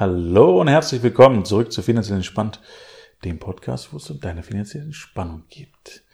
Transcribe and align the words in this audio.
Hallo 0.00 0.62
und 0.62 0.68
herzlich 0.68 1.02
willkommen 1.02 1.44
zurück 1.44 1.70
zu 1.70 1.82
Finanziell 1.82 2.16
Entspannt, 2.16 2.62
dem 3.22 3.38
Podcast, 3.38 3.92
wo 3.92 3.98
es 3.98 4.08
um 4.08 4.18
deine 4.18 4.42
finanzielle 4.42 4.86
Entspannung 4.86 5.42
geht. 5.50 6.04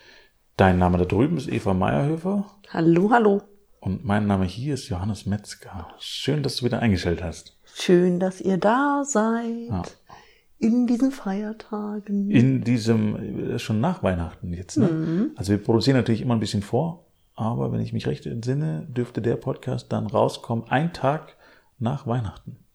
Dein 0.57 0.81
Name 0.81 0.99
da 0.99 1.05
drüben 1.05 1.37
ist 1.37 1.47
Eva 1.47 1.73
Meierhöfer 1.73 2.51
Hallo, 2.71 3.13
hallo. 3.13 3.43
und 3.79 4.05
mein 4.05 4.27
Name 4.27 4.45
hier 4.45 4.75
ist 4.75 4.89
Johannes 4.89 5.25
Metzger. 5.25 5.87
Schön, 6.01 6.43
dass 6.43 6.57
du 6.57 6.65
wieder 6.65 6.81
eingestellt 6.81 7.23
hast. 7.23 7.61
Schön, 7.77 8.19
dass 8.19 8.41
ihr 8.41 8.59
da 8.59 9.05
seid. 9.05 9.69
Ja. 9.69 9.83
In 10.59 10.89
diesen 10.89 11.13
Feiertagen. 11.13 12.33
In 12.33 12.65
diesem, 12.65 13.53
äh, 13.53 13.59
schon 13.61 13.81
nach 13.81 14.03
Weihnachten 14.03 14.53
jetzt. 14.53 14.79
Ne? 14.79 15.31
Also 15.37 15.53
wir 15.53 15.63
produzieren 15.63 15.97
natürlich 15.97 16.23
immer 16.23 16.35
ein 16.35 16.41
bisschen 16.41 16.63
vor, 16.63 17.07
aber 17.37 17.71
wenn 17.71 17.79
ich 17.79 17.93
mich 17.93 18.09
recht 18.09 18.27
entsinne, 18.27 18.85
dürfte 18.91 19.23
der 19.23 19.37
Podcast 19.37 19.93
dann 19.93 20.09
rauskommen, 20.09 20.65
ein 20.71 20.93
Tag 20.93 21.37
nach 21.79 22.09
Weihnachten. 22.09 22.66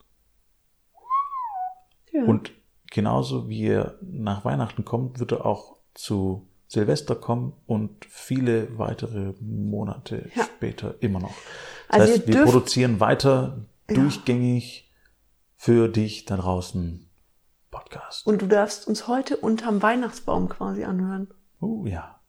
Ja. 2.11 2.23
Und 2.23 2.51
genauso 2.89 3.49
wie 3.49 3.67
er 3.67 3.95
nach 4.01 4.45
Weihnachten 4.45 4.85
kommt, 4.85 5.19
wird 5.19 5.31
er 5.31 5.45
auch 5.45 5.77
zu 5.93 6.47
Silvester 6.67 7.15
kommen 7.15 7.53
und 7.65 8.05
viele 8.05 8.77
weitere 8.77 9.33
Monate 9.41 10.29
Ja. 10.35 10.43
später 10.43 10.95
immer 11.01 11.19
noch. 11.19 11.33
Das 11.89 12.01
Also 12.01 12.13
heißt, 12.13 12.27
wir 12.27 12.43
produzieren 12.43 12.99
weiter 12.99 13.65
durchgängig 13.87 14.89
für 15.57 15.89
dich 15.89 16.25
da 16.25 16.37
draußen 16.37 17.09
Podcast. 17.71 18.25
Und 18.25 18.41
du 18.41 18.47
darfst 18.47 18.87
uns 18.87 19.07
heute 19.07 19.37
unterm 19.37 19.81
Weihnachtsbaum 19.81 20.47
quasi 20.49 20.83
anhören. 20.85 21.27
Oh 21.59 21.85
ja. 21.85 22.20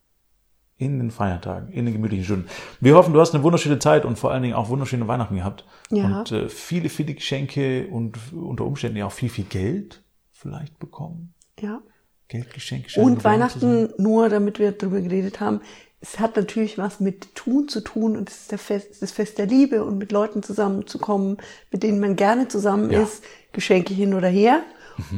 In 0.83 0.99
den 0.99 1.11
Feiertagen, 1.11 1.69
in 1.73 1.85
den 1.85 1.95
gemütlichen 1.95 2.25
Stunden. 2.25 2.47
Wir 2.81 2.95
hoffen, 2.95 3.13
du 3.15 3.21
hast 3.21 3.35
eine 3.35 3.43
wunderschöne 3.43 3.79
Zeit 3.79 4.05
und 4.05 4.19
vor 4.19 4.33
allen 4.33 4.43
Dingen 4.43 4.55
auch 4.55 4.69
wunderschöne 4.69 5.07
Weihnachten 5.07 5.37
gehabt. 5.37 5.65
Ja. 5.91 6.19
Und 6.21 6.33
äh, 6.33 6.49
viele, 6.49 6.89
viele 6.89 7.15
Geschenke 7.15 7.87
und 7.89 8.19
unter 8.33 8.65
Umständen 8.65 8.97
ja 8.97 9.07
auch 9.07 9.13
viel, 9.13 9.29
viel 9.29 9.45
Geld 9.45 10.03
vielleicht 10.33 10.79
bekommen. 10.79 11.35
Ja. 11.61 11.81
Geldgeschenke. 12.29 13.01
Und. 13.01 13.23
Weihnachten, 13.25 13.91
nur 13.99 14.29
damit 14.29 14.59
wir 14.59 14.73
darüber 14.73 15.01
geredet 15.01 15.39
haben, 15.41 15.61
es 16.01 16.19
hat 16.19 16.35
natürlich 16.35 16.79
was 16.79 16.99
mit 16.99 17.35
Tun 17.37 17.69
zu 17.69 17.81
tun 17.81 18.17
und 18.17 18.29
es 18.29 18.43
ist 18.43 18.51
der 18.51 18.59
Fest, 18.59 19.01
das 19.01 19.13
Fest 19.13 19.39
der 19.39 19.47
Liebe 19.47 19.85
und 19.85 19.99
mit 19.99 20.11
Leuten 20.11 20.43
zusammenzukommen, 20.43 21.37
mit 21.71 21.85
denen 21.85 22.01
man 22.01 22.17
gerne 22.17 22.49
zusammen 22.49 22.91
Ja. 22.91 22.99
Mhm. 22.99 23.05
ist, 23.05 23.23
Geschenke 23.53 23.95
hin 23.95 24.15
oder 24.15 24.29
her. 24.29 24.63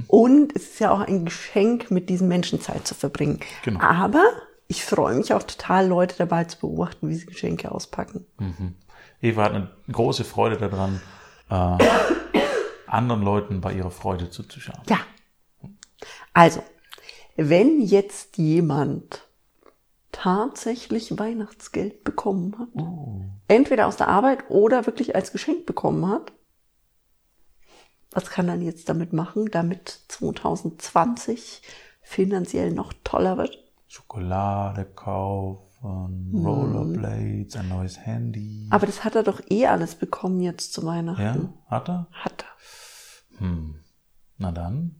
Und 0.06 0.54
es 0.54 0.64
ist 0.64 0.78
ja 0.80 0.92
auch 0.92 1.00
ein 1.00 1.24
Geschenk, 1.24 1.90
mit 1.90 2.08
diesen 2.08 2.28
Menschen 2.28 2.60
Zeit 2.60 2.86
zu 2.86 2.94
verbringen. 2.94 3.40
Genau. 3.64 3.80
Aber 3.80 4.22
ich 4.66 4.84
freue 4.84 5.16
mich 5.16 5.32
auch 5.32 5.42
total, 5.42 5.86
Leute 5.86 6.16
dabei 6.16 6.44
zu 6.44 6.58
beobachten, 6.58 7.08
wie 7.08 7.14
sie 7.14 7.26
Geschenke 7.26 7.70
auspacken. 7.72 8.26
Eva 9.20 9.44
hat 9.44 9.52
eine 9.52 9.70
große 9.90 10.24
Freude 10.24 10.56
daran, 10.56 11.00
äh, 11.50 11.84
anderen 12.86 13.22
Leuten 13.22 13.60
bei 13.60 13.72
ihrer 13.72 13.90
Freude 13.90 14.30
zuzuschauen. 14.30 14.82
Ja. 14.88 14.98
Also, 16.32 16.62
wenn 17.36 17.80
jetzt 17.80 18.38
jemand 18.38 19.26
tatsächlich 20.12 21.18
Weihnachtsgeld 21.18 22.04
bekommen 22.04 22.56
hat, 22.58 22.68
entweder 23.48 23.86
aus 23.86 23.96
der 23.96 24.08
Arbeit 24.08 24.48
oder 24.48 24.86
wirklich 24.86 25.16
als 25.16 25.32
Geschenk 25.32 25.66
bekommen 25.66 26.08
hat, 26.08 26.32
was 28.10 28.30
kann 28.30 28.48
er 28.48 28.56
jetzt 28.56 28.88
damit 28.88 29.12
machen, 29.12 29.50
damit 29.50 30.02
2020 30.08 31.62
finanziell 32.00 32.70
noch 32.70 32.92
toller 33.02 33.36
wird? 33.36 33.63
Schokolade 33.94 34.86
kaufen, 34.86 36.30
Mhm. 36.32 36.46
Rollerblades, 36.46 37.54
ein 37.56 37.68
neues 37.68 37.98
Handy. 38.04 38.66
Aber 38.70 38.86
das 38.86 39.04
hat 39.04 39.14
er 39.14 39.22
doch 39.22 39.40
eh 39.50 39.66
alles 39.66 39.94
bekommen 39.94 40.40
jetzt 40.40 40.72
zu 40.72 40.84
Weihnachten. 40.84 41.22
ja, 41.22 41.36
hat 41.70 41.88
er? 41.88 42.06
Hat 42.10 42.44
er. 42.44 43.38
Hm. 43.38 43.76
Na 44.38 44.50
dann. 44.50 44.96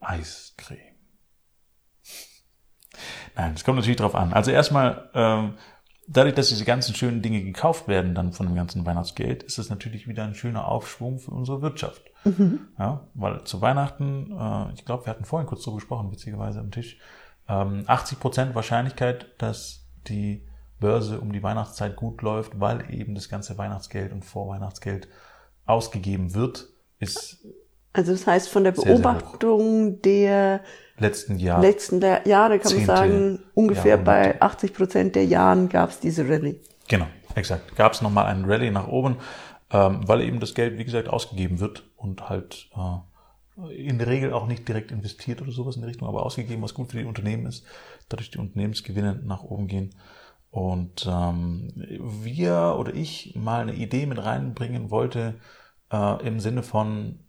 Eiscreme. 0.00 0.78
Nein, 3.36 3.52
es 3.54 3.64
kommt 3.64 3.76
natürlich 3.76 3.98
drauf 3.98 4.14
an. 4.16 4.32
Also 4.32 4.50
erstmal, 4.50 5.10
ähm, 5.14 5.54
dadurch, 6.08 6.34
dass 6.34 6.48
diese 6.48 6.64
ganzen 6.64 6.94
schönen 6.94 7.22
Dinge 7.22 7.42
gekauft 7.42 7.86
werden 7.86 8.14
dann 8.14 8.32
von 8.32 8.46
dem 8.46 8.56
ganzen 8.56 8.84
Weihnachtsgeld, 8.86 9.42
ist 9.44 9.58
es 9.58 9.68
natürlich 9.70 10.08
wieder 10.08 10.24
ein 10.24 10.34
schöner 10.34 10.66
Aufschwung 10.66 11.18
für 11.20 11.30
unsere 11.30 11.62
Wirtschaft. 11.62 12.02
Ja, 12.78 13.06
weil 13.14 13.44
zu 13.44 13.60
Weihnachten, 13.60 14.32
äh, 14.36 14.72
ich 14.74 14.84
glaube, 14.84 15.06
wir 15.06 15.10
hatten 15.10 15.24
vorhin 15.24 15.46
kurz 15.46 15.62
darüber 15.62 15.76
gesprochen, 15.78 16.10
witzigerweise 16.10 16.58
am 16.60 16.70
Tisch, 16.72 16.98
ähm, 17.48 17.84
80 17.86 18.20
Prozent 18.20 18.54
Wahrscheinlichkeit, 18.54 19.26
dass 19.38 19.86
die 20.06 20.46
Börse 20.80 21.20
um 21.20 21.32
die 21.32 21.42
Weihnachtszeit 21.42 21.96
gut 21.96 22.22
läuft, 22.22 22.60
weil 22.60 22.92
eben 22.92 23.14
das 23.14 23.28
ganze 23.28 23.58
Weihnachtsgeld 23.58 24.12
und 24.12 24.24
Vorweihnachtsgeld 24.24 25.08
ausgegeben 25.66 26.34
wird, 26.34 26.68
ist 26.98 27.44
Also 27.92 28.12
das 28.12 28.26
heißt, 28.26 28.48
von 28.48 28.64
der. 28.64 28.72
Beobachtung 28.72 30.00
der 30.02 30.60
letzten 30.98 31.38
Jahr 31.38 31.60
letzten 31.60 32.00
Jahre 32.00 32.58
kann 32.58 32.74
man 32.74 32.84
sagen, 32.84 33.38
ungefähr 33.54 33.96
bei 33.96 34.40
80 34.40 34.74
Prozent 34.74 35.16
der 35.16 35.24
Jahren 35.24 35.68
gab 35.68 35.90
es 35.90 36.00
diese 36.00 36.28
Rallye. 36.28 36.60
Genau, 36.88 37.06
exakt. 37.34 37.76
Gab 37.76 37.92
es 37.92 38.02
nochmal 38.02 38.26
einen 38.26 38.44
Rallye 38.44 38.70
nach 38.70 38.88
oben, 38.88 39.18
ähm, 39.70 40.06
weil 40.06 40.22
eben 40.22 40.40
das 40.40 40.54
Geld, 40.54 40.78
wie 40.78 40.84
gesagt, 40.84 41.08
ausgegeben 41.08 41.60
wird 41.60 41.84
und 41.96 42.28
halt 42.28 42.68
äh, 42.74 42.98
in 43.70 43.98
der 43.98 44.06
Regel 44.06 44.32
auch 44.32 44.46
nicht 44.46 44.68
direkt 44.68 44.92
investiert 44.92 45.42
oder 45.42 45.50
sowas 45.50 45.76
in 45.76 45.82
die 45.82 45.88
Richtung, 45.88 46.08
aber 46.08 46.24
ausgegeben, 46.24 46.62
was 46.62 46.74
gut 46.74 46.90
für 46.90 46.98
die 46.98 47.04
Unternehmen 47.04 47.46
ist, 47.46 47.64
dadurch 48.08 48.30
die 48.30 48.38
Unternehmensgewinne 48.38 49.20
nach 49.24 49.42
oben 49.42 49.66
gehen. 49.66 49.94
Und 50.50 51.06
ähm, 51.08 51.72
wir 51.76 52.76
oder 52.78 52.94
ich 52.94 53.34
mal 53.36 53.60
eine 53.60 53.74
Idee 53.74 54.06
mit 54.06 54.22
reinbringen 54.24 54.90
wollte 54.90 55.40
äh, 55.92 56.26
im 56.26 56.40
Sinne 56.40 56.62
von, 56.62 57.20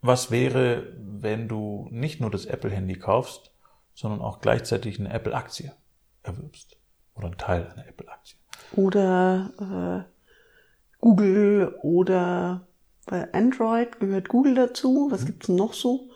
was 0.00 0.30
wäre, 0.30 0.92
wenn 0.98 1.48
du 1.48 1.88
nicht 1.90 2.20
nur 2.20 2.30
das 2.30 2.46
Apple-Handy 2.46 2.98
kaufst, 2.98 3.52
sondern 3.94 4.20
auch 4.20 4.40
gleichzeitig 4.40 4.98
eine 4.98 5.12
Apple-Aktie 5.12 5.72
erwirbst 6.22 6.76
oder 7.14 7.26
einen 7.26 7.38
Teil 7.38 7.68
einer 7.68 7.86
Apple-Aktie. 7.86 8.36
Oder 8.72 10.06
äh, 10.08 10.98
Google 11.00 11.78
oder 11.82 12.66
bei 13.06 13.32
Android 13.32 14.00
gehört 14.00 14.28
Google 14.28 14.54
dazu. 14.54 15.08
Was 15.10 15.26
gibt's 15.26 15.46
denn 15.46 15.56
noch 15.56 15.72
so? 15.74 16.10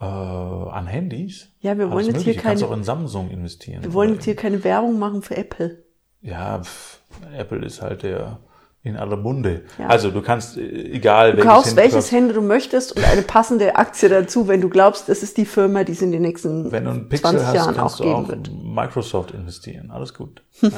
Äh, 0.00 0.04
an 0.04 0.86
Handys? 0.86 1.48
Ja, 1.60 1.76
wir 1.76 1.90
wollen 1.90 2.06
jetzt 2.06 2.22
hier 2.22 2.34
Du 2.34 2.40
kannst 2.40 2.62
keine, 2.62 2.72
auch 2.72 2.76
in 2.76 2.84
Samsung 2.84 3.30
investieren. 3.30 3.82
wir 3.82 3.92
wollen 3.92 4.14
jetzt 4.14 4.24
hier 4.24 4.36
keine 4.36 4.62
Werbung 4.62 4.98
machen 4.98 5.22
für 5.22 5.36
Apple. 5.36 5.82
Ja, 6.20 6.62
pff, 6.62 7.00
Apple 7.36 7.64
ist 7.64 7.82
halt 7.82 8.02
der 8.02 8.38
in 8.82 8.96
aller 8.96 9.16
Munde. 9.16 9.62
Ja. 9.78 9.88
Also 9.88 10.10
du 10.10 10.22
kannst, 10.22 10.56
äh, 10.56 10.92
egal 10.92 11.34
Du 11.34 11.42
kaufst 11.42 11.76
welches 11.76 11.94
kaufst, 11.94 12.12
Handy 12.12 12.34
du 12.34 12.40
möchtest 12.40 12.96
und 12.96 13.04
eine 13.04 13.22
passende 13.22 13.76
Aktie 13.76 14.08
dazu, 14.08 14.48
wenn 14.48 14.60
du 14.60 14.68
glaubst, 14.68 15.08
das 15.08 15.22
ist 15.22 15.36
die 15.36 15.44
Firma, 15.44 15.84
die 15.84 15.92
es 15.92 16.02
in 16.02 16.12
den 16.12 16.22
nächsten 16.22 16.70
wenn 16.70 16.84
du 16.84 16.90
einen 16.90 17.08
Pixel 17.08 17.30
20 17.30 17.46
hast, 17.46 17.54
Jahren 17.54 17.74
kannst 17.74 18.00
auch 18.00 18.04
du 18.04 18.12
auch 18.12 18.28
in 18.30 18.74
Microsoft 18.74 19.32
investieren. 19.32 19.90
Alles 19.90 20.14
gut. 20.14 20.42
ja. 20.60 20.70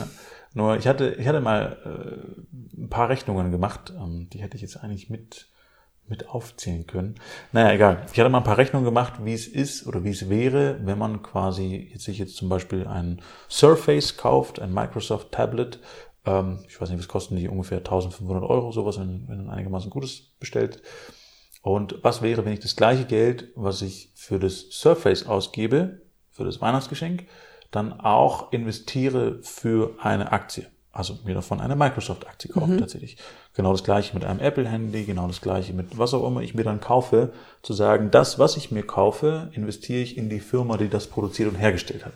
Nur 0.54 0.76
ich 0.76 0.88
hatte, 0.88 1.14
ich 1.18 1.28
hatte 1.28 1.40
mal 1.40 1.76
äh, 1.84 2.80
ein 2.80 2.88
paar 2.88 3.08
Rechnungen 3.08 3.50
gemacht, 3.50 3.92
ähm, 3.96 4.28
die 4.32 4.42
hätte 4.42 4.56
ich 4.56 4.62
jetzt 4.62 4.76
eigentlich 4.76 5.08
mit, 5.08 5.48
mit 6.06 6.28
aufzählen 6.28 6.86
können. 6.86 7.14
Naja, 7.52 7.72
egal. 7.72 8.06
Ich 8.12 8.18
hatte 8.18 8.30
mal 8.30 8.38
ein 8.38 8.44
paar 8.44 8.58
Rechnungen 8.58 8.84
gemacht, 8.84 9.24
wie 9.24 9.34
es 9.34 9.46
ist 9.46 9.86
oder 9.86 10.02
wie 10.02 10.10
es 10.10 10.28
wäre, 10.28 10.80
wenn 10.84 10.98
man 10.98 11.22
quasi 11.22 11.90
jetzt 11.92 12.04
sich 12.04 12.18
jetzt 12.18 12.36
zum 12.36 12.48
Beispiel 12.48 12.86
ein 12.86 13.22
Surface 13.48 14.16
kauft, 14.16 14.60
ein 14.60 14.74
Microsoft 14.74 15.30
Tablet. 15.30 15.78
Ähm, 16.26 16.64
ich 16.68 16.80
weiß 16.80 16.90
nicht, 16.90 16.98
was 16.98 17.08
kosten 17.08 17.36
die? 17.36 17.48
Ungefähr 17.48 17.78
1500 17.78 18.42
Euro, 18.42 18.72
sowas, 18.72 18.98
wenn, 18.98 19.28
wenn 19.28 19.44
man 19.44 19.50
einigermaßen 19.50 19.90
Gutes 19.90 20.32
bestellt. 20.40 20.82
Und 21.62 22.02
was 22.02 22.22
wäre, 22.22 22.44
wenn 22.44 22.54
ich 22.54 22.60
das 22.60 22.74
gleiche 22.74 23.04
Geld, 23.04 23.52
was 23.54 23.82
ich 23.82 24.12
für 24.16 24.38
das 24.38 24.70
Surface 24.70 25.26
ausgebe, 25.26 26.02
für 26.30 26.44
das 26.44 26.60
Weihnachtsgeschenk, 26.60 27.26
dann 27.70 27.98
auch 28.00 28.52
investiere 28.52 29.40
für 29.42 29.94
eine 30.00 30.32
Aktie? 30.32 30.66
Also 30.92 31.18
mir 31.24 31.34
davon 31.34 31.60
eine 31.60 31.76
Microsoft-Aktie 31.76 32.50
kaufe 32.50 32.76
tatsächlich. 32.76 33.16
Genau 33.54 33.70
das 33.70 33.84
gleiche 33.84 34.12
mit 34.14 34.24
einem 34.24 34.40
Apple-Handy, 34.40 35.04
genau 35.04 35.28
das 35.28 35.40
gleiche 35.40 35.72
mit 35.72 35.96
was 35.96 36.14
auch 36.14 36.26
immer 36.26 36.40
ich 36.40 36.54
mir 36.54 36.64
dann 36.64 36.80
kaufe, 36.80 37.32
zu 37.62 37.72
sagen, 37.74 38.10
das, 38.10 38.40
was 38.40 38.56
ich 38.56 38.72
mir 38.72 38.82
kaufe, 38.82 39.50
investiere 39.52 40.02
ich 40.02 40.16
in 40.16 40.28
die 40.28 40.40
Firma, 40.40 40.76
die 40.76 40.88
das 40.88 41.06
produziert 41.06 41.48
und 41.48 41.56
hergestellt 41.56 42.04
hat. 42.04 42.14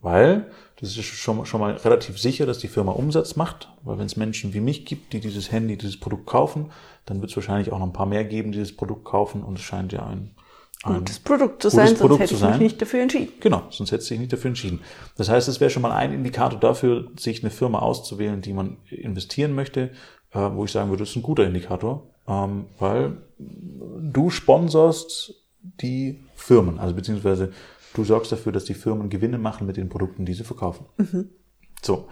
Weil 0.00 0.50
das 0.80 0.96
ist 0.96 1.04
schon, 1.04 1.44
schon 1.44 1.60
mal 1.60 1.74
relativ 1.74 2.18
sicher, 2.18 2.46
dass 2.46 2.58
die 2.58 2.68
Firma 2.68 2.92
Umsatz 2.92 3.36
macht, 3.36 3.68
weil 3.82 3.98
wenn 3.98 4.06
es 4.06 4.16
Menschen 4.16 4.54
wie 4.54 4.60
mich 4.60 4.86
gibt, 4.86 5.12
die 5.12 5.20
dieses 5.20 5.52
Handy, 5.52 5.76
dieses 5.76 6.00
Produkt 6.00 6.26
kaufen, 6.26 6.72
dann 7.04 7.20
wird 7.20 7.30
es 7.30 7.36
wahrscheinlich 7.36 7.70
auch 7.70 7.78
noch 7.78 7.86
ein 7.86 7.92
paar 7.92 8.06
mehr 8.06 8.24
geben, 8.24 8.50
die 8.50 8.58
dieses 8.58 8.74
Produkt 8.74 9.04
kaufen 9.04 9.42
und 9.42 9.58
es 9.58 9.64
scheint 9.64 9.92
ja 9.92 10.06
ein 10.06 10.30
Gutes 10.82 11.18
Produkt 11.18 11.60
zu 11.62 11.68
sein, 11.68 11.88
sonst 11.88 12.00
Produkt 12.00 12.22
hätte 12.22 12.34
ich 12.34 12.42
mich 12.42 12.58
nicht 12.58 12.80
dafür 12.80 13.02
entschieden. 13.02 13.28
Genau, 13.40 13.64
sonst 13.68 13.92
hätte 13.92 14.02
sich 14.02 14.18
nicht 14.18 14.32
dafür 14.32 14.48
entschieden. 14.48 14.80
Das 15.16 15.28
heißt, 15.28 15.46
es 15.48 15.60
wäre 15.60 15.70
schon 15.70 15.82
mal 15.82 15.92
ein 15.92 16.12
Indikator 16.12 16.58
dafür, 16.58 17.10
sich 17.18 17.42
eine 17.42 17.50
Firma 17.50 17.80
auszuwählen, 17.80 18.40
die 18.40 18.54
man 18.54 18.78
investieren 18.88 19.54
möchte, 19.54 19.90
äh, 20.32 20.38
wo 20.38 20.64
ich 20.64 20.70
sagen 20.70 20.88
würde, 20.88 21.02
das 21.02 21.10
ist 21.10 21.16
ein 21.16 21.22
guter 21.22 21.44
Indikator, 21.44 22.06
ähm, 22.26 22.64
weil 22.78 23.18
du 23.38 24.30
sponsorst 24.30 25.34
die 25.60 26.24
Firmen, 26.34 26.78
also 26.78 26.94
beziehungsweise 26.94 27.52
du 27.92 28.04
sorgst 28.04 28.32
dafür, 28.32 28.52
dass 28.52 28.64
die 28.64 28.74
Firmen 28.74 29.10
Gewinne 29.10 29.36
machen 29.36 29.66
mit 29.66 29.76
den 29.76 29.90
Produkten, 29.90 30.24
die 30.24 30.32
sie 30.32 30.44
verkaufen. 30.44 30.86
So. 31.82 32.08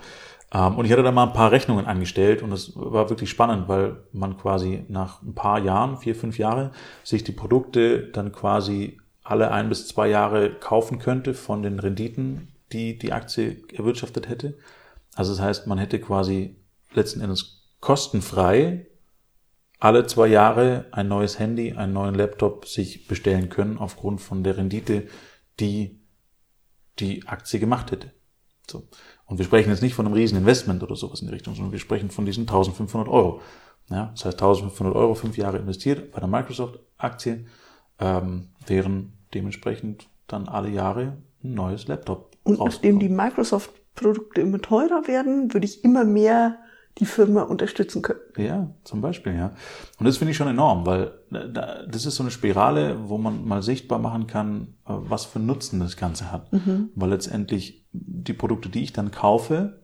Ähm, 0.52 0.76
und 0.76 0.84
ich 0.84 0.92
hatte 0.92 1.02
da 1.02 1.12
mal 1.12 1.26
ein 1.26 1.32
paar 1.32 1.52
Rechnungen 1.52 1.86
angestellt 1.86 2.42
und 2.42 2.50
das 2.50 2.72
war 2.74 3.10
wirklich 3.10 3.30
spannend, 3.30 3.68
weil 3.68 3.98
man 4.12 4.36
quasi 4.36 4.84
nach 4.88 5.22
ein 5.22 5.34
paar 5.34 5.58
Jahren, 5.58 5.98
vier, 5.98 6.14
fünf 6.14 6.38
Jahre, 6.38 6.72
sich 7.04 7.24
die 7.24 7.32
Produkte 7.32 8.08
dann 8.08 8.32
quasi 8.32 8.98
alle 9.22 9.50
ein 9.50 9.68
bis 9.68 9.86
zwei 9.88 10.08
Jahre 10.08 10.50
kaufen 10.54 10.98
könnte 10.98 11.34
von 11.34 11.62
den 11.62 11.78
Renditen, 11.78 12.48
die 12.72 12.98
die 12.98 13.12
Aktie 13.12 13.62
erwirtschaftet 13.74 14.28
hätte. 14.28 14.56
Also 15.14 15.32
das 15.32 15.42
heißt, 15.42 15.66
man 15.66 15.78
hätte 15.78 16.00
quasi 16.00 16.56
letzten 16.94 17.20
Endes 17.20 17.62
kostenfrei 17.80 18.86
alle 19.78 20.06
zwei 20.06 20.26
Jahre 20.26 20.86
ein 20.90 21.08
neues 21.08 21.38
Handy, 21.38 21.72
einen 21.72 21.92
neuen 21.92 22.14
Laptop 22.14 22.66
sich 22.66 23.06
bestellen 23.06 23.48
können 23.48 23.78
aufgrund 23.78 24.20
von 24.20 24.42
der 24.42 24.56
Rendite, 24.56 25.08
die 25.60 26.00
die 26.98 27.26
Aktie 27.28 27.60
gemacht 27.60 27.92
hätte. 27.92 28.12
So. 28.68 28.88
Und 29.28 29.38
wir 29.38 29.44
sprechen 29.44 29.70
jetzt 29.70 29.82
nicht 29.82 29.94
von 29.94 30.06
einem 30.06 30.14
riesen 30.14 30.38
Investment 30.38 30.82
oder 30.82 30.96
sowas 30.96 31.20
in 31.20 31.28
die 31.28 31.34
Richtung, 31.34 31.54
sondern 31.54 31.72
wir 31.72 31.78
sprechen 31.78 32.10
von 32.10 32.24
diesen 32.24 32.42
1500 32.42 33.08
Euro. 33.08 33.40
Ja, 33.90 34.10
das 34.14 34.24
heißt 34.24 34.38
1500 34.38 34.94
Euro 34.94 35.14
fünf 35.14 35.36
Jahre 35.36 35.58
investiert 35.58 36.10
bei 36.12 36.20
der 36.20 36.28
Microsoft-Aktie 36.28 37.46
ähm, 37.98 38.48
wären 38.66 39.12
dementsprechend 39.34 40.08
dann 40.26 40.48
alle 40.48 40.70
Jahre 40.70 41.18
ein 41.42 41.54
neues 41.54 41.88
Laptop. 41.88 42.36
Und 42.44 42.58
nachdem 42.58 42.98
die 42.98 43.08
Microsoft-Produkte 43.08 44.40
immer 44.40 44.60
teurer 44.60 45.06
werden, 45.06 45.52
würde 45.52 45.66
ich 45.66 45.84
immer 45.84 46.04
mehr 46.04 46.58
die 46.98 47.06
Firma 47.06 47.42
unterstützen 47.42 48.02
können. 48.02 48.20
Ja, 48.36 48.70
zum 48.82 49.00
Beispiel, 49.00 49.34
ja. 49.34 49.52
Und 49.98 50.06
das 50.06 50.16
finde 50.16 50.32
ich 50.32 50.36
schon 50.36 50.48
enorm, 50.48 50.84
weil 50.84 51.12
das 51.30 52.06
ist 52.06 52.16
so 52.16 52.24
eine 52.24 52.32
Spirale, 52.32 53.08
wo 53.08 53.18
man 53.18 53.46
mal 53.46 53.62
sichtbar 53.62 54.00
machen 54.00 54.26
kann, 54.26 54.74
äh, 54.84 54.92
was 54.92 55.24
für 55.24 55.38
Nutzen 55.38 55.80
das 55.80 55.96
Ganze 55.96 56.32
hat. 56.32 56.52
Mhm. 56.52 56.90
Weil 56.94 57.10
letztendlich 57.10 57.86
die 57.92 58.32
Produkte, 58.32 58.68
die 58.68 58.82
ich 58.82 58.92
dann 58.92 59.10
kaufe, 59.10 59.80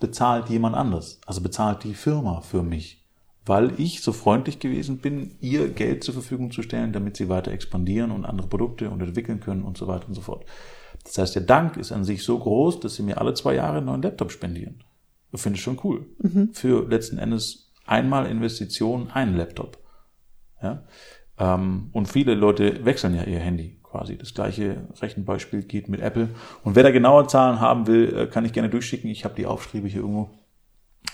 bezahlt 0.00 0.48
jemand 0.48 0.76
anders. 0.76 1.20
Also 1.26 1.40
bezahlt 1.40 1.84
die 1.84 1.94
Firma 1.94 2.40
für 2.40 2.62
mich. 2.62 3.04
Weil 3.44 3.80
ich 3.80 4.02
so 4.02 4.12
freundlich 4.12 4.58
gewesen 4.58 4.98
bin, 4.98 5.36
ihr 5.40 5.68
Geld 5.68 6.04
zur 6.04 6.14
Verfügung 6.14 6.50
zu 6.50 6.62
stellen, 6.62 6.92
damit 6.92 7.16
sie 7.16 7.28
weiter 7.28 7.50
expandieren 7.50 8.10
und 8.10 8.24
andere 8.24 8.48
Produkte 8.48 8.90
und 8.90 9.00
entwickeln 9.00 9.40
können 9.40 9.62
und 9.62 9.78
so 9.78 9.86
weiter 9.86 10.06
und 10.08 10.14
so 10.14 10.20
fort. 10.20 10.44
Das 11.04 11.16
heißt, 11.18 11.34
der 11.34 11.42
Dank 11.42 11.76
ist 11.76 11.90
an 11.90 12.04
sich 12.04 12.22
so 12.22 12.38
groß, 12.38 12.80
dass 12.80 12.96
sie 12.96 13.02
mir 13.02 13.18
alle 13.18 13.34
zwei 13.34 13.54
Jahre 13.54 13.78
einen 13.78 13.86
neuen 13.86 14.02
Laptop 14.02 14.30
spendieren. 14.30 14.84
Finde 15.34 15.56
ich 15.56 15.62
schon 15.62 15.80
cool. 15.84 16.06
Mhm. 16.18 16.50
Für 16.52 16.86
letzten 16.88 17.18
Endes 17.18 17.72
einmal 17.86 18.26
Investition, 18.26 19.10
einen 19.10 19.36
Laptop. 19.36 19.78
Ja? 20.62 20.84
Ähm, 21.38 21.90
und 21.92 22.06
viele 22.06 22.34
Leute 22.34 22.84
wechseln 22.84 23.14
ja 23.14 23.24
ihr 23.24 23.38
Handy 23.38 23.78
quasi. 23.82 24.18
Das 24.18 24.34
gleiche 24.34 24.88
Rechenbeispiel 25.00 25.62
geht 25.62 25.88
mit 25.88 26.00
Apple. 26.00 26.30
Und 26.64 26.76
wer 26.76 26.82
da 26.82 26.90
genaue 26.90 27.26
Zahlen 27.26 27.60
haben 27.60 27.86
will, 27.86 28.16
äh, 28.16 28.26
kann 28.26 28.44
ich 28.44 28.52
gerne 28.52 28.68
durchschicken. 28.68 29.10
Ich 29.10 29.24
habe 29.24 29.34
die 29.34 29.46
Aufschriebe 29.46 29.88
hier 29.88 30.00
irgendwo. 30.00 30.30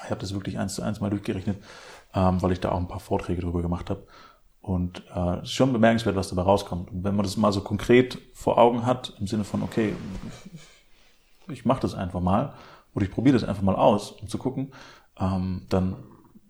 Ich 0.05 0.11
habe 0.11 0.21
das 0.21 0.35
wirklich 0.35 0.59
eins 0.59 0.75
zu 0.75 0.83
eins 0.83 1.01
mal 1.01 1.11
durchgerechnet, 1.11 1.59
ähm, 2.15 2.43
weil 2.43 2.53
ich 2.53 2.61
da 2.61 2.73
auch 2.73 2.79
ein 2.79 2.89
paar 2.89 3.01
Vorträge 3.01 3.43
drüber 3.43 3.63
gemacht 3.63 3.91
habe. 3.91 4.07
Und 4.61 5.05
äh, 5.15 5.43
ist 5.43 5.53
schon 5.53 5.73
bemerkenswert, 5.73 6.17
was 6.17 6.31
dabei 6.31 6.43
rauskommt. 6.43 6.91
Und 6.91 7.05
wenn 7.05 7.15
man 7.15 7.25
das 7.25 7.37
mal 7.37 7.53
so 7.53 7.61
konkret 7.61 8.19
vor 8.33 8.59
Augen 8.59 8.87
hat, 8.87 9.13
im 9.21 9.27
Sinne 9.27 9.45
von, 9.45 9.63
okay, 9.63 9.95
ich 11.49 11.67
mache 11.67 11.81
das 11.81 11.95
einfach 11.95 12.21
mal, 12.21 12.55
oder 12.95 13.05
ich 13.05 13.11
probiere 13.11 13.35
das 13.35 13.47
einfach 13.47 13.63
mal 13.63 13.75
aus, 13.75 14.13
um 14.13 14.29
zu 14.29 14.39
gucken, 14.39 14.73
ähm, 15.19 15.67
dann 15.69 15.97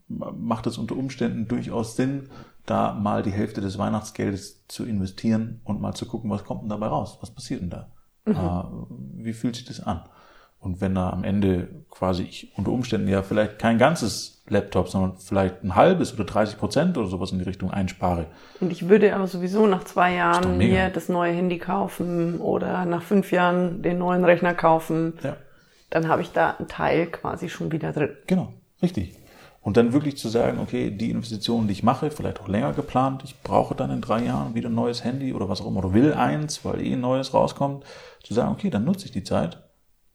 macht 0.09 0.67
es 0.67 0.79
unter 0.79 0.97
Umständen 0.97 1.49
durchaus 1.49 1.97
Sinn, 1.97 2.29
da 2.67 2.95
mal 2.95 3.23
die 3.23 3.33
Hälfte 3.33 3.61
des 3.61 3.79
Weihnachtsgeldes 3.79 4.67
zu 4.69 4.85
investieren 4.85 5.61
und 5.65 5.81
mal 5.81 5.95
zu 5.95 6.07
gucken, 6.07 6.31
was 6.31 6.45
kommt 6.45 6.63
denn 6.63 6.69
dabei 6.69 6.87
raus? 6.87 7.19
Was 7.21 7.31
passiert 7.31 7.61
denn 7.63 7.71
da? 7.71 7.91
Mhm. 8.25 8.35
Äh, 8.35 9.25
wie 9.25 9.33
fühlt 9.33 9.57
sich 9.57 9.65
das 9.65 9.81
an? 9.81 10.03
Und 10.59 10.81
wenn 10.81 10.95
da 10.95 11.11
am 11.11 11.25
Ende 11.25 11.85
quasi 11.91 12.23
ich 12.23 12.53
unter 12.57 12.73
Umständen 12.73 13.07
ja 13.09 13.23
vielleicht 13.23 13.59
kein 13.59 13.77
ganzes 13.77 14.43
Laptop, 14.49 14.89
sondern 14.89 15.19
vielleicht 15.19 15.63
ein 15.63 15.75
halbes 15.75 16.15
oder 16.15 16.25
30 16.25 16.59
Prozent 16.59 16.97
oder 16.97 17.07
sowas 17.07 17.33
in 17.33 17.39
die 17.39 17.45
Richtung 17.45 17.71
einspare. 17.71 18.27
Und 18.61 18.73
ich 18.73 18.89
würde 18.89 19.15
aber 19.15 19.27
sowieso 19.27 19.67
nach 19.67 19.85
zwei 19.85 20.15
Jahren 20.15 20.57
mir 20.57 20.89
das 20.89 21.11
neue 21.11 21.33
Handy 21.33 21.59
kaufen 21.59 22.41
oder 22.41 22.87
nach 22.87 23.03
fünf 23.03 23.31
Jahren 23.31 23.83
den 23.83 23.99
neuen 23.99 24.25
Rechner 24.25 24.55
kaufen. 24.55 25.15
Ja 25.23 25.37
dann 25.95 26.09
habe 26.09 26.23
ich 26.23 26.33
da 26.33 26.57
einen 26.59 26.67
Teil 26.67 27.07
quasi 27.07 27.49
schon 27.49 27.71
wieder 27.71 27.93
drin. 27.93 28.11
Genau, 28.27 28.53
richtig. 28.83 29.15
Und 29.65 29.79
dann 29.79 29.95
wirklich 29.95 30.19
zu 30.19 30.29
sagen, 30.29 30.59
okay, 30.59 30.91
die 30.91 31.11
Investitionen, 31.11 31.69
die 31.69 31.73
ich 31.73 31.83
mache, 31.83 32.11
vielleicht 32.11 32.39
auch 32.39 32.49
länger 32.49 32.75
geplant, 32.75 33.23
ich 33.25 33.41
brauche 33.41 33.75
dann 33.75 33.91
in 33.91 34.03
drei 34.03 34.23
Jahren 34.23 34.55
wieder 34.55 34.69
ein 34.69 34.75
neues 34.75 35.05
Handy 35.05 35.33
oder 35.33 35.49
was 35.49 35.63
auch 35.63 35.67
immer, 35.67 35.79
oder 35.79 35.95
will 35.95 36.13
eins, 36.13 36.67
weil 36.67 36.83
eh 36.83 36.93
ein 36.93 37.01
neues 37.01 37.33
rauskommt, 37.33 37.83
zu 38.23 38.35
sagen, 38.35 38.53
okay, 38.53 38.69
dann 38.69 38.85
nutze 38.85 39.07
ich 39.07 39.13
die 39.13 39.25
Zeit 39.25 39.63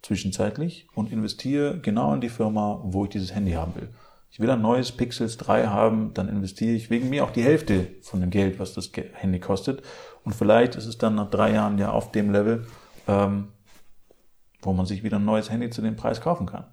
zwischenzeitlich 0.04 0.88
und 0.94 1.12
investiere 1.12 1.80
genau 1.80 2.13
in 2.13 2.22
die 2.22 2.30
Firma, 2.30 2.80
wo 2.84 3.06
ich 3.06 3.10
dieses 3.10 3.34
Handy 3.34 3.54
haben 3.54 3.74
will. 3.74 3.90
Ich 4.30 4.40
will 4.40 4.51
ein 4.51 4.62
neues 4.62 4.92
Pixels 4.92 5.38
3 5.38 5.66
haben, 5.66 6.13
dann 6.13 6.30
investiere 6.30 6.75
ich 6.75 6.92
wegen 6.92 7.10
mir 7.10 7.24
auch 7.24 7.31
die 7.31 7.44
Hälfte 7.44 7.88
von 8.04 8.22
dem 8.22 8.30
Geld, 8.30 8.60
was 8.60 8.75
das 8.75 8.92
Handy 9.13 9.40
kostet. 9.40 9.81
Und 10.24 10.36
vielleicht 10.36 10.75
ist 10.75 10.86
es 10.86 11.00
dann 11.00 11.16
nach 11.16 11.31
drei 11.31 11.54
Jahren 11.54 11.80
ja 11.80 11.92
auf 11.92 12.12
dem 12.12 12.31
Level, 12.31 12.68
ähm, 13.07 13.48
wo 14.62 14.74
man 14.74 14.86
sich 14.86 15.04
wieder 15.04 15.18
ein 15.18 15.25
neues 15.25 15.50
Handy 15.50 15.72
zu 15.72 15.81
dem 15.81 15.96
Preis 15.96 16.22
kaufen 16.22 16.46
kann. 16.46 16.66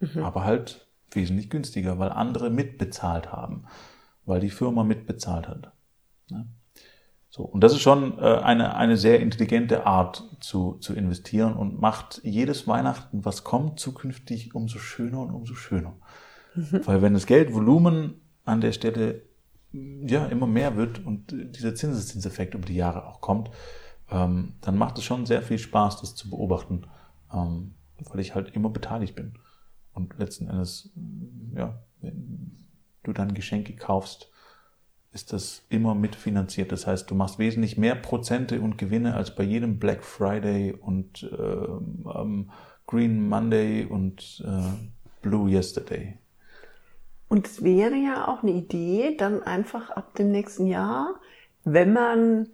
Mhm. 0.00 0.24
Aber 0.24 0.42
halt 0.42 0.83
wesentlich 1.14 1.50
günstiger, 1.50 1.98
weil 1.98 2.10
andere 2.10 2.50
mitbezahlt 2.50 3.32
haben, 3.32 3.64
weil 4.24 4.40
die 4.40 4.50
Firma 4.50 4.84
mitbezahlt 4.84 5.48
hat. 5.48 5.72
Ja. 6.30 6.44
So, 7.30 7.42
und 7.42 7.62
das 7.62 7.72
ist 7.72 7.80
schon 7.80 8.18
äh, 8.18 8.22
eine, 8.22 8.76
eine 8.76 8.96
sehr 8.96 9.18
intelligente 9.20 9.86
Art 9.86 10.22
zu, 10.38 10.74
zu 10.74 10.94
investieren 10.94 11.54
und 11.54 11.80
macht 11.80 12.20
jedes 12.22 12.68
Weihnachten, 12.68 13.24
was 13.24 13.42
kommt, 13.42 13.80
zukünftig 13.80 14.54
umso 14.54 14.78
schöner 14.78 15.20
und 15.20 15.32
umso 15.32 15.54
schöner. 15.54 15.94
Mhm. 16.54 16.80
Weil 16.84 17.02
wenn 17.02 17.14
das 17.14 17.26
Geldvolumen 17.26 18.20
an 18.44 18.60
der 18.60 18.70
Stelle 18.72 19.22
ja 19.72 20.26
immer 20.26 20.46
mehr 20.46 20.76
wird 20.76 21.04
und 21.04 21.32
dieser 21.32 21.74
Zinseszinseffekt 21.74 22.54
über 22.54 22.66
die 22.66 22.76
Jahre 22.76 23.06
auch 23.06 23.20
kommt, 23.20 23.50
ähm, 24.10 24.54
dann 24.60 24.78
macht 24.78 24.98
es 24.98 25.04
schon 25.04 25.26
sehr 25.26 25.42
viel 25.42 25.58
Spaß, 25.58 26.00
das 26.00 26.14
zu 26.14 26.30
beobachten 26.30 26.86
ähm, 27.34 27.74
weil 28.10 28.20
ich 28.20 28.34
halt 28.34 28.54
immer 28.54 28.70
beteiligt 28.70 29.14
bin. 29.14 29.34
Und 29.94 30.18
letzten 30.18 30.48
Endes, 30.48 30.90
ja, 31.54 31.78
wenn 32.00 32.56
du 33.02 33.12
dann 33.12 33.34
Geschenke 33.34 33.74
kaufst, 33.74 34.30
ist 35.12 35.32
das 35.32 35.62
immer 35.68 35.94
mitfinanziert. 35.94 36.72
Das 36.72 36.86
heißt, 36.86 37.08
du 37.10 37.14
machst 37.14 37.38
wesentlich 37.38 37.78
mehr 37.78 37.94
Prozente 37.94 38.60
und 38.60 38.78
Gewinne 38.78 39.14
als 39.14 39.34
bei 39.34 39.44
jedem 39.44 39.78
Black 39.78 40.02
Friday 40.02 40.72
und 40.72 41.22
äh, 41.22 41.36
ähm, 41.36 42.50
Green 42.86 43.28
Monday 43.28 43.84
und 43.84 44.44
äh, 44.44 45.22
Blue 45.22 45.48
Yesterday. 45.48 46.18
Und 47.28 47.46
es 47.46 47.62
wäre 47.62 47.94
ja 47.94 48.28
auch 48.28 48.42
eine 48.42 48.52
Idee, 48.52 49.16
dann 49.16 49.42
einfach 49.42 49.90
ab 49.90 50.14
dem 50.16 50.32
nächsten 50.32 50.66
Jahr, 50.66 51.14
wenn 51.62 51.92
man 51.92 52.48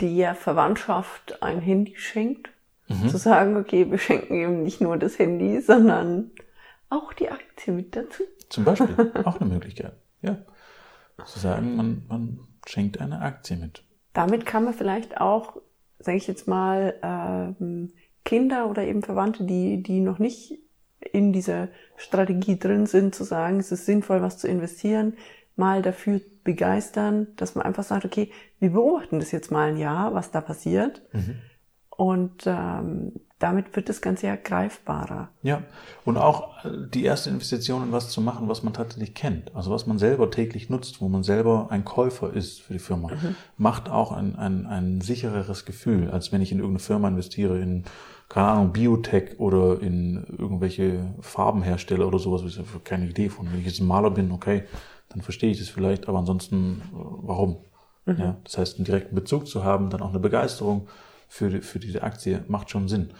der 0.00 0.34
Verwandtschaft 0.34 1.42
ein 1.42 1.60
Handy 1.60 1.94
schenkt, 1.96 2.50
Mhm. 2.88 3.08
Zu 3.08 3.16
sagen, 3.16 3.56
okay, 3.56 3.90
wir 3.90 3.98
schenken 3.98 4.34
ihm 4.34 4.62
nicht 4.62 4.80
nur 4.80 4.96
das 4.96 5.18
Handy, 5.18 5.60
sondern 5.60 6.30
auch 6.88 7.12
die 7.12 7.30
Aktie 7.30 7.72
mit 7.72 7.96
dazu. 7.96 8.22
Zum 8.48 8.64
Beispiel, 8.64 9.12
auch 9.24 9.40
eine 9.40 9.50
Möglichkeit. 9.50 9.96
Ja. 10.22 10.38
Zu 11.24 11.38
sagen, 11.38 11.76
man, 11.76 12.02
man 12.08 12.40
schenkt 12.66 13.00
eine 13.00 13.20
Aktie 13.20 13.56
mit. 13.56 13.84
Damit 14.12 14.46
kann 14.46 14.64
man 14.64 14.74
vielleicht 14.74 15.20
auch, 15.20 15.56
sage 15.98 16.16
ich 16.16 16.26
jetzt 16.26 16.48
mal, 16.48 16.94
ähm, 17.02 17.92
Kinder 18.24 18.68
oder 18.70 18.84
eben 18.84 19.02
Verwandte, 19.02 19.44
die, 19.44 19.82
die 19.82 20.00
noch 20.00 20.18
nicht 20.18 20.58
in 21.12 21.32
dieser 21.32 21.68
Strategie 21.96 22.58
drin 22.58 22.86
sind, 22.86 23.14
zu 23.14 23.24
sagen, 23.24 23.60
es 23.60 23.70
ist 23.70 23.86
sinnvoll, 23.86 24.22
was 24.22 24.38
zu 24.38 24.48
investieren, 24.48 25.14
mal 25.56 25.82
dafür 25.82 26.20
begeistern, 26.42 27.28
dass 27.36 27.54
man 27.54 27.64
einfach 27.64 27.84
sagt, 27.84 28.04
okay, 28.04 28.30
wir 28.58 28.70
beobachten 28.70 29.20
das 29.20 29.30
jetzt 29.32 29.50
mal 29.50 29.68
ein 29.68 29.76
Jahr, 29.76 30.14
was 30.14 30.30
da 30.30 30.40
passiert. 30.40 31.02
Mhm. 31.12 31.36
Und 31.90 32.44
ähm, 32.46 33.12
damit 33.38 33.74
wird 33.74 33.88
das 33.88 34.00
Ganze 34.00 34.28
ja 34.28 34.36
greifbarer. 34.36 35.28
Ja, 35.42 35.62
und 36.04 36.16
auch 36.16 36.64
äh, 36.64 36.70
die 36.88 37.04
erste 37.04 37.30
Investition 37.30 37.82
in 37.82 37.92
was 37.92 38.10
zu 38.10 38.20
machen, 38.20 38.48
was 38.48 38.62
man 38.62 38.72
tatsächlich 38.72 39.14
kennt, 39.14 39.54
also 39.54 39.70
was 39.70 39.86
man 39.86 39.98
selber 39.98 40.30
täglich 40.30 40.70
nutzt, 40.70 41.00
wo 41.00 41.08
man 41.08 41.24
selber 41.24 41.66
ein 41.70 41.84
Käufer 41.84 42.32
ist 42.32 42.62
für 42.62 42.74
die 42.74 42.78
Firma, 42.78 43.08
mhm. 43.08 43.34
macht 43.56 43.90
auch 43.90 44.12
ein, 44.12 44.36
ein, 44.36 44.66
ein 44.66 45.00
sichereres 45.00 45.64
Gefühl, 45.64 46.10
als 46.10 46.32
wenn 46.32 46.42
ich 46.42 46.52
in 46.52 46.58
irgendeine 46.58 46.84
Firma 46.84 47.08
investiere, 47.08 47.60
in, 47.60 47.84
keine 48.28 48.48
Ahnung, 48.48 48.72
Biotech 48.72 49.38
oder 49.38 49.80
in 49.80 50.24
irgendwelche 50.38 51.14
Farbenhersteller 51.20 52.06
oder 52.06 52.20
sowas, 52.20 52.42
ich 52.46 52.58
habe 52.58 52.68
keine 52.84 53.06
Idee 53.06 53.28
von. 53.28 53.52
Wenn 53.52 53.60
ich 53.60 53.66
jetzt 53.66 53.80
ein 53.80 53.86
Maler 53.86 54.10
bin, 54.10 54.30
okay, 54.30 54.64
dann 55.08 55.22
verstehe 55.22 55.50
ich 55.50 55.58
das 55.58 55.68
vielleicht, 55.68 56.08
aber 56.08 56.18
ansonsten, 56.18 56.82
äh, 56.92 56.96
warum? 57.22 57.58
Mhm. 58.06 58.16
Ja, 58.18 58.36
das 58.44 58.58
heißt, 58.58 58.76
einen 58.76 58.84
direkten 58.84 59.14
Bezug 59.14 59.48
zu 59.48 59.64
haben, 59.64 59.90
dann 59.90 60.02
auch 60.02 60.10
eine 60.10 60.20
Begeisterung 60.20 60.88
für, 61.28 61.62
für 61.62 61.78
diese 61.78 62.02
Aktie 62.02 62.44
macht 62.48 62.70
schon 62.70 62.88
Sinn. 62.88 63.10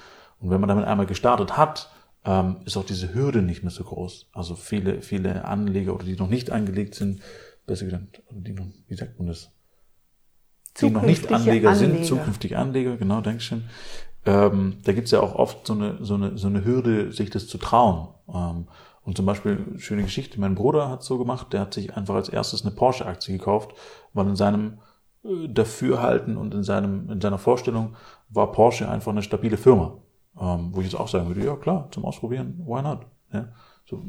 Und 0.41 0.51
wenn 0.51 0.61
man 0.61 0.69
damit 0.69 0.85
einmal 0.85 1.07
gestartet 1.07 1.57
hat, 1.57 1.91
ähm, 2.25 2.57
ist 2.65 2.77
auch 2.77 2.85
diese 2.85 3.15
Hürde 3.15 3.43
nicht 3.43 3.63
mehr 3.63 3.71
so 3.71 3.85
groß. 3.85 4.29
Also 4.33 4.55
viele, 4.55 5.03
viele 5.03 5.45
Anleger 5.45 5.95
oder 5.95 6.05
die 6.05 6.17
noch 6.17 6.29
nicht 6.29 6.51
angelegt 6.51 6.95
sind, 6.95 7.21
besser 7.67 7.85
gesagt, 7.87 8.23
die 8.31 8.53
noch, 8.53 8.67
wie 8.89 8.95
sagt 8.95 9.19
man 9.19 9.29
das? 9.29 9.51
Die 10.81 10.91
noch 10.91 11.03
nicht 11.03 11.31
Anleger, 11.33 11.71
Anleger, 11.71 11.75
sind, 11.75 12.05
zukünftige 12.05 12.59
Anleger, 12.59 12.97
genau, 12.97 13.21
Dankeschön, 13.21 13.65
ähm, 14.27 14.79
da 14.85 14.93
gibt's 14.93 15.11
ja 15.11 15.21
auch 15.21 15.35
oft 15.35 15.67
so 15.67 15.75
eine, 15.75 15.99
so, 16.01 16.15
eine, 16.15 16.39
so 16.39 16.47
eine 16.47 16.65
Hürde, 16.65 17.13
sich 17.13 17.31
das 17.31 17.47
zu 17.47 17.59
trauen. 17.59 18.09
Ähm, 18.29 18.69
und 19.03 19.17
zum 19.17 19.27
Beispiel, 19.27 19.79
schöne 19.79 20.03
Geschichte, 20.03 20.41
mein 20.41 20.55
Bruder 20.55 20.89
hat 20.89 21.03
so 21.03 21.19
gemacht, 21.19 21.53
der 21.53 21.61
hat 21.61 21.75
sich 21.75 21.95
einfach 21.95 22.15
als 22.15 22.31
erstes 22.31 22.63
eine 22.63 22.75
Porsche-Aktie 22.75 23.37
gekauft, 23.37 23.73
weil 24.15 24.27
in 24.27 24.37
seinem 24.37 24.79
äh, 25.25 25.49
Dafürhalten 25.49 26.37
und 26.37 26.55
in, 26.55 26.63
seinem, 26.63 27.11
in 27.11 27.21
seiner 27.21 27.39
Vorstellung 27.39 27.97
war 28.29 28.53
Porsche 28.53 28.89
einfach 28.89 29.13
eine 29.13 29.23
stabile 29.23 29.57
Firma. 29.57 29.99
Ähm, 30.41 30.71
wo 30.73 30.81
ich 30.81 30.87
jetzt 30.87 30.99
auch 30.99 31.09
sagen 31.09 31.29
würde, 31.29 31.45
ja 31.45 31.55
klar, 31.55 31.89
zum 31.93 32.05
Ausprobieren, 32.05 32.61
why 32.67 32.83
not? 32.83 33.07
Ja? 33.33 33.49
So, 33.87 34.03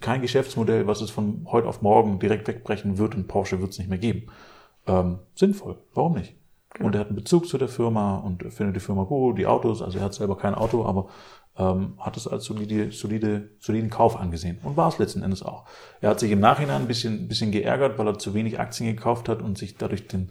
kein 0.00 0.22
Geschäftsmodell, 0.22 0.86
was 0.86 1.00
es 1.00 1.10
von 1.10 1.46
heute 1.46 1.68
auf 1.68 1.82
morgen 1.82 2.18
direkt 2.18 2.48
wegbrechen 2.48 2.98
wird 2.98 3.14
und 3.14 3.28
Porsche 3.28 3.60
wird 3.60 3.70
es 3.70 3.78
nicht 3.78 3.88
mehr 3.88 3.98
geben. 3.98 4.26
Ähm, 4.86 5.18
sinnvoll, 5.34 5.78
warum 5.94 6.14
nicht? 6.14 6.34
Genau. 6.74 6.86
Und 6.86 6.94
er 6.94 7.00
hat 7.00 7.08
einen 7.08 7.16
Bezug 7.16 7.46
zu 7.46 7.58
der 7.58 7.68
Firma 7.68 8.16
und 8.16 8.42
findet 8.52 8.76
die 8.76 8.80
Firma 8.80 9.04
gut, 9.04 9.38
die 9.38 9.46
Autos, 9.46 9.82
also 9.82 9.98
er 9.98 10.04
hat 10.04 10.14
selber 10.14 10.36
kein 10.36 10.54
Auto, 10.54 10.84
aber 10.84 11.08
ähm, 11.58 11.94
hat 11.98 12.16
es 12.16 12.26
als 12.26 12.44
solide, 12.44 12.92
solide, 12.92 13.50
soliden 13.58 13.90
Kauf 13.90 14.16
angesehen 14.16 14.58
und 14.62 14.76
war 14.76 14.88
es 14.88 14.98
letzten 14.98 15.22
Endes 15.22 15.42
auch. 15.42 15.66
Er 16.00 16.10
hat 16.10 16.20
sich 16.20 16.30
im 16.30 16.40
Nachhinein 16.40 16.82
ein 16.82 16.88
bisschen, 16.88 17.28
bisschen 17.28 17.50
geärgert, 17.50 17.98
weil 17.98 18.06
er 18.06 18.18
zu 18.18 18.34
wenig 18.34 18.60
Aktien 18.60 18.94
gekauft 18.94 19.28
hat 19.28 19.42
und 19.42 19.58
sich 19.58 19.76
dadurch 19.76 20.06
den, 20.06 20.30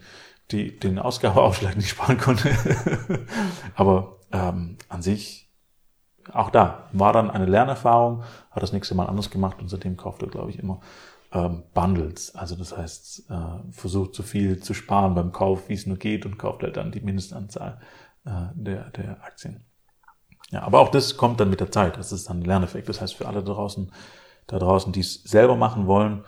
die, 0.52 0.80
den 0.80 1.00
Ausgabeaufschlag 1.00 1.76
nicht 1.76 1.90
sparen 1.90 2.18
konnte. 2.18 2.50
aber 3.76 4.18
ähm, 4.32 4.78
an 4.88 5.02
sich 5.02 5.50
auch 6.34 6.50
da 6.50 6.90
war 6.92 7.14
dann 7.14 7.32
eine 7.32 7.46
Lernerfahrung, 7.46 8.24
hat 8.52 8.64
das 8.64 8.74
nächste 8.74 8.96
Mal 8.96 9.08
anders 9.08 9.30
gemacht 9.30 9.62
und 9.62 9.70
seitdem 9.70 9.98
kauft 9.98 10.22
er, 10.22 10.28
glaube 10.28 10.52
ich, 10.52 10.60
immer 10.60 10.80
ähm, 11.32 11.64
Bundles. 11.74 12.36
Also 12.36 12.56
das 12.56 12.76
heißt, 12.76 13.30
äh, 13.30 13.72
versucht 13.72 14.16
so 14.16 14.24
viel 14.24 14.60
zu 14.60 14.74
sparen 14.74 15.16
beim 15.16 15.32
Kauf, 15.32 15.70
wie 15.70 15.74
es 15.74 15.86
nur 15.86 15.98
geht 15.98 16.26
und 16.26 16.38
kauft 16.38 16.64
halt 16.64 16.78
dann 16.78 16.92
die 16.92 17.02
Mindestanzahl 17.02 17.80
äh, 18.26 18.48
der, 18.54 18.90
der 18.92 19.24
Aktien. 19.24 19.66
Ja, 20.52 20.64
aber 20.64 20.80
auch 20.80 20.90
das 20.90 21.18
kommt 21.18 21.40
dann 21.40 21.50
mit 21.50 21.60
der 21.60 21.72
Zeit. 21.72 21.98
Das 21.98 22.12
ist 22.12 22.30
dann 22.30 22.40
ein 22.40 22.46
Lerneffekt. 22.46 22.90
Das 22.90 23.02
heißt, 23.02 23.16
für 23.16 23.28
alle 23.28 23.44
da 23.44 23.54
draußen, 23.54 23.92
da 24.48 24.60
draußen, 24.60 24.92
die 24.92 25.02
es 25.02 25.16
selber 25.24 25.56
machen 25.56 25.86
wollen, 25.86 26.26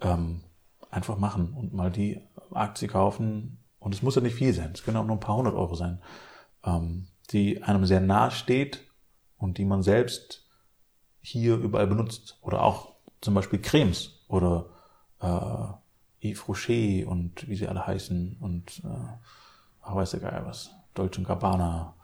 ähm, 0.00 0.42
einfach 0.90 1.16
machen 1.16 1.54
und 1.54 1.72
mal 1.72 1.90
die 1.90 2.20
Aktie 2.52 2.88
kaufen. 2.88 3.58
Und 3.78 3.94
es 3.94 4.02
muss 4.02 4.14
ja 4.14 4.20
nicht 4.20 4.36
viel 4.36 4.52
sein. 4.52 4.72
Es 4.74 4.84
können 4.84 4.98
auch 4.98 5.06
nur 5.06 5.16
ein 5.16 5.20
paar 5.20 5.36
hundert 5.36 5.54
Euro 5.54 5.74
sein, 5.74 6.00
ähm, 6.64 7.08
die 7.30 7.62
einem 7.62 7.86
sehr 7.86 8.00
nahe 8.00 8.30
steht 8.30 8.80
und 9.38 9.58
die 9.58 9.64
man 9.64 9.82
selbst 9.82 10.46
hier 11.20 11.56
überall 11.56 11.86
benutzt. 11.86 12.38
Oder 12.42 12.62
auch 12.62 12.92
zum 13.20 13.34
Beispiel 13.34 13.60
Cremes 13.60 14.22
oder 14.28 14.66
äh, 15.20 16.28
Yves 16.28 16.46
Rocher 16.46 17.08
und 17.08 17.48
wie 17.48 17.56
sie 17.56 17.68
alle 17.68 17.86
heißen 17.86 18.36
und 18.40 18.82
äh, 18.84 18.88
ach, 19.80 19.94
weiß 19.94 20.12
der 20.12 20.20
Geil 20.20 20.42
was, 20.44 20.70
Deutsche 20.94 21.22
Gabbana. 21.22 21.94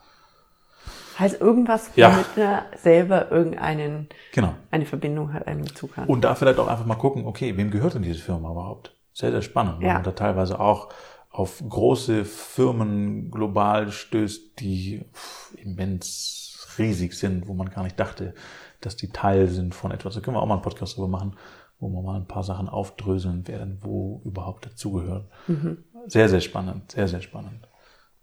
Heißt 1.18 1.40
irgendwas, 1.40 1.90
Ja. 1.96 2.12
womit 2.12 2.37
er 2.37 2.66
selber 2.76 3.30
irgendeinen, 3.30 4.08
Genau. 4.32 4.54
eine 4.70 4.87
Verbindung 4.87 5.32
hat, 5.32 5.46
einen 5.46 5.64
Bezug 5.64 5.96
hat. 5.96 6.08
Und 6.08 6.22
da 6.22 6.34
vielleicht 6.34 6.58
auch 6.58 6.68
einfach 6.68 6.87
mal 6.87 6.94
gucken, 6.96 7.26
okay, 7.26 7.56
wem 7.56 7.70
gehört 7.70 7.94
denn 7.94 8.02
diese 8.02 8.20
Firma 8.20 8.50
überhaupt? 8.50 8.94
Sehr, 9.12 9.30
sehr 9.32 9.42
spannend, 9.42 9.82
Ja. 9.82 9.94
man 9.94 10.04
da 10.04 10.12
teilweise 10.12 10.60
auch 10.60 10.90
auf 11.30 11.62
große 11.68 12.25
Firmen 12.25 13.30
global 13.30 13.90
stößt, 13.90 14.60
die 14.60 15.04
immens 15.56 16.75
riesig 16.78 17.14
sind, 17.18 17.48
wo 17.48 17.54
man 17.54 17.70
gar 17.70 17.82
nicht 17.82 17.98
dachte, 17.98 18.34
dass 18.80 18.96
die 18.96 19.10
Teil 19.10 19.48
sind 19.48 19.75
von 19.75 19.90
etwas. 19.90 20.14
Da 20.14 20.20
können 20.20 20.37
wir 20.37 20.42
auch 20.42 20.46
mal 20.46 20.54
einen 20.54 20.62
Podcast 20.62 20.96
drüber 20.96 21.08
machen, 21.08 21.37
wo 21.80 21.88
wir 21.90 22.02
mal 22.02 22.16
ein 22.16 22.26
paar 22.28 22.44
Sachen 22.44 22.68
aufdröseln, 22.68 23.42
wer 23.46 23.58
denn 23.58 23.78
wo 23.82 24.22
überhaupt 24.25 24.66
dazugehört. 24.66 25.28
Sehr, 26.06 26.28
sehr 26.28 26.40
spannend, 26.40 26.92
sehr, 26.92 27.08
sehr 27.08 27.20
spannend. 27.20 27.68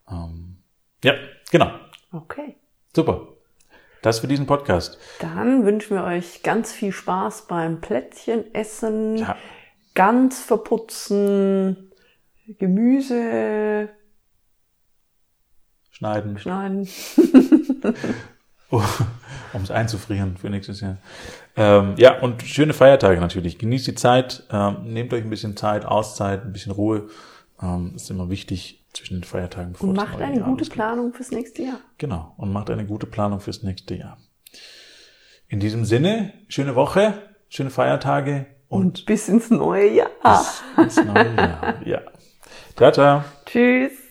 Ähm, 0.10 0.64
ja, 1.04 1.14
genau. 1.52 1.72
Okay. 2.12 2.56
Super. 2.96 3.28
Das 4.02 4.20
für 4.20 4.28
diesen 4.28 4.46
Podcast. 4.46 4.98
Dann 5.20 5.66
wünschen 5.66 5.98
wir 5.98 6.06
euch 6.06 6.44
ganz 6.44 6.72
viel 6.72 6.94
Spaß 6.94 7.48
beim 7.48 7.82
Plätzchen 7.82 8.54
essen, 8.56 9.18
Ja. 9.18 9.36
ganz 9.96 10.40
verputzen, 10.42 11.92
Gemüse 12.58 13.90
Schneiden. 15.92 16.38
schneiden. 16.38 16.88
um 18.70 19.62
es 19.62 19.72
einzufrieren 19.72 20.38
für 20.38 20.50
nächstes 20.50 20.80
Jahr. 20.82 20.98
Ähm, 21.58 21.96
ja, 21.98 22.20
und 22.20 22.44
schöne 22.44 22.74
Feiertage 22.74 23.20
natürlich. 23.20 23.58
Genießt 23.58 23.88
die 23.88 23.96
Zeit, 23.96 24.44
ähm, 24.52 24.84
nehmt 24.84 25.14
euch 25.14 25.24
ein 25.24 25.30
bisschen 25.30 25.58
Zeit, 25.58 25.84
Auszeit, 25.86 26.44
ein 26.46 26.54
bisschen 26.54 26.72
Ruhe. 26.72 27.10
Ähm, 27.62 27.94
ist 27.96 28.10
immer 28.10 28.30
wichtig 28.30 28.86
zwischen 28.94 29.16
den 29.16 29.24
Feiertagen. 29.24 29.74
bevor 29.74 29.90
Und 29.90 29.96
macht 29.96 30.20
eine 30.22 30.38
Jahr 30.40 30.50
gute. 30.50 30.66
Planung 30.70 31.14
fürs 31.14 31.32
nächste 31.32 31.64
Jahr. 31.64 31.80
Genau, 31.98 32.34
und 32.38 32.52
macht 32.52 32.70
eine 32.70 32.86
gute 32.86 33.06
Planung 33.08 33.40
fürs 33.40 33.64
nächste 33.64 33.96
Jahr. 33.96 34.18
In 35.48 35.60
diesem 35.60 35.86
Sinne, 35.86 36.34
schöne 36.48 36.76
Woche, 36.76 37.14
schöne 37.50 37.70
Feiertage 37.70 38.46
und 38.68 38.82
Und 38.86 39.06
bis 39.06 39.30
ins 39.30 39.50
neue 39.52 39.90
Jahr. 39.94 40.10
bis 40.76 40.98
ins 40.98 41.06
neue 41.06 41.36
Jahr. 41.36 41.88
Ja. 41.88 42.02
Ciao, 42.76 42.92
ciao. 42.92 43.24
Tschüss. 43.46 44.05